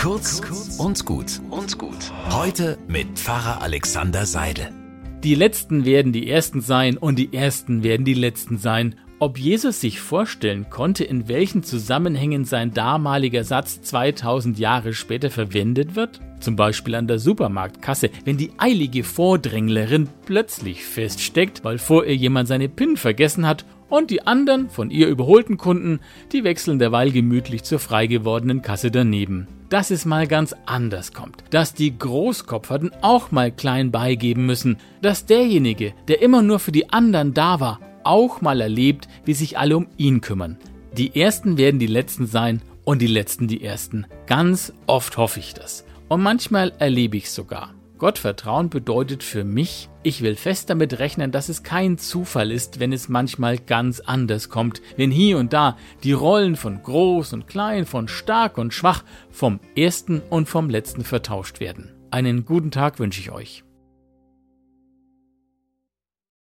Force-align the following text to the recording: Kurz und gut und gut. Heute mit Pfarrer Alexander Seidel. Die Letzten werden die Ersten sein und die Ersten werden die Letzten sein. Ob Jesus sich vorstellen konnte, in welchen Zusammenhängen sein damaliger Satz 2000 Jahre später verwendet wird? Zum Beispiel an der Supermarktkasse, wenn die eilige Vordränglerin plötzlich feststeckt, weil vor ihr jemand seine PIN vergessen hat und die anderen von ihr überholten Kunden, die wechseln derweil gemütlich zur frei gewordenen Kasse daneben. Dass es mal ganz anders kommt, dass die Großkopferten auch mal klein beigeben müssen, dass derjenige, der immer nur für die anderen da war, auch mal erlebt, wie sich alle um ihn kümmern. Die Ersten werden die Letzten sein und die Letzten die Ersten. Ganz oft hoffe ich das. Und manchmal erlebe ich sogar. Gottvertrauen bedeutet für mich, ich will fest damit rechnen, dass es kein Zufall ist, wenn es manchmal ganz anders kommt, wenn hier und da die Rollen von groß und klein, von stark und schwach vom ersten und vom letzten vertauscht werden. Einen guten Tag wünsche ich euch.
Kurz 0.00 0.40
und 0.78 1.04
gut 1.04 1.42
und 1.50 1.76
gut. 1.76 2.10
Heute 2.30 2.78
mit 2.88 3.18
Pfarrer 3.18 3.60
Alexander 3.60 4.24
Seidel. 4.24 4.72
Die 5.22 5.34
Letzten 5.34 5.84
werden 5.84 6.14
die 6.14 6.30
Ersten 6.30 6.62
sein 6.62 6.96
und 6.96 7.18
die 7.18 7.34
Ersten 7.34 7.82
werden 7.82 8.06
die 8.06 8.14
Letzten 8.14 8.56
sein. 8.56 8.94
Ob 9.22 9.36
Jesus 9.36 9.82
sich 9.82 10.00
vorstellen 10.00 10.70
konnte, 10.70 11.04
in 11.04 11.28
welchen 11.28 11.62
Zusammenhängen 11.62 12.46
sein 12.46 12.72
damaliger 12.72 13.44
Satz 13.44 13.82
2000 13.82 14.58
Jahre 14.58 14.94
später 14.94 15.28
verwendet 15.28 15.94
wird? 15.94 16.22
Zum 16.40 16.56
Beispiel 16.56 16.94
an 16.94 17.06
der 17.06 17.18
Supermarktkasse, 17.18 18.08
wenn 18.24 18.38
die 18.38 18.52
eilige 18.56 19.04
Vordränglerin 19.04 20.08
plötzlich 20.24 20.86
feststeckt, 20.86 21.64
weil 21.64 21.76
vor 21.76 22.06
ihr 22.06 22.16
jemand 22.16 22.48
seine 22.48 22.70
PIN 22.70 22.96
vergessen 22.96 23.46
hat 23.46 23.66
und 23.90 24.10
die 24.10 24.26
anderen 24.26 24.70
von 24.70 24.90
ihr 24.90 25.08
überholten 25.08 25.58
Kunden, 25.58 26.00
die 26.32 26.42
wechseln 26.42 26.78
derweil 26.78 27.12
gemütlich 27.12 27.62
zur 27.62 27.78
frei 27.78 28.06
gewordenen 28.06 28.62
Kasse 28.62 28.90
daneben. 28.90 29.48
Dass 29.68 29.90
es 29.90 30.06
mal 30.06 30.28
ganz 30.28 30.54
anders 30.64 31.12
kommt, 31.12 31.44
dass 31.50 31.74
die 31.74 31.96
Großkopferten 31.96 32.90
auch 33.02 33.32
mal 33.32 33.52
klein 33.52 33.90
beigeben 33.90 34.46
müssen, 34.46 34.78
dass 35.02 35.26
derjenige, 35.26 35.92
der 36.08 36.22
immer 36.22 36.40
nur 36.40 36.58
für 36.58 36.72
die 36.72 36.90
anderen 36.90 37.34
da 37.34 37.60
war, 37.60 37.80
auch 38.10 38.40
mal 38.40 38.60
erlebt, 38.60 39.08
wie 39.24 39.34
sich 39.34 39.56
alle 39.56 39.76
um 39.76 39.86
ihn 39.96 40.20
kümmern. 40.20 40.58
Die 40.96 41.14
Ersten 41.18 41.56
werden 41.56 41.78
die 41.78 41.86
Letzten 41.86 42.26
sein 42.26 42.60
und 42.84 43.00
die 43.00 43.06
Letzten 43.06 43.46
die 43.46 43.62
Ersten. 43.62 44.06
Ganz 44.26 44.72
oft 44.88 45.16
hoffe 45.16 45.38
ich 45.38 45.54
das. 45.54 45.84
Und 46.08 46.20
manchmal 46.20 46.72
erlebe 46.80 47.16
ich 47.16 47.30
sogar. 47.30 47.72
Gottvertrauen 47.98 48.68
bedeutet 48.68 49.22
für 49.22 49.44
mich, 49.44 49.88
ich 50.02 50.22
will 50.22 50.34
fest 50.34 50.70
damit 50.70 50.98
rechnen, 50.98 51.30
dass 51.30 51.48
es 51.48 51.62
kein 51.62 51.98
Zufall 51.98 52.50
ist, 52.50 52.80
wenn 52.80 52.92
es 52.92 53.08
manchmal 53.08 53.58
ganz 53.58 54.00
anders 54.00 54.48
kommt, 54.48 54.82
wenn 54.96 55.12
hier 55.12 55.38
und 55.38 55.52
da 55.52 55.76
die 56.02 56.12
Rollen 56.12 56.56
von 56.56 56.82
groß 56.82 57.34
und 57.34 57.46
klein, 57.46 57.86
von 57.86 58.08
stark 58.08 58.58
und 58.58 58.74
schwach 58.74 59.04
vom 59.30 59.60
ersten 59.76 60.20
und 60.30 60.48
vom 60.48 60.68
letzten 60.68 61.04
vertauscht 61.04 61.60
werden. 61.60 61.92
Einen 62.10 62.44
guten 62.44 62.72
Tag 62.72 62.98
wünsche 62.98 63.20
ich 63.20 63.30
euch. 63.30 63.62